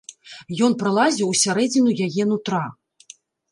[0.67, 2.65] Ён пралазіў у сярэдзіну яе нутра.